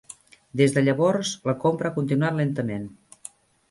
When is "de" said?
0.77-0.83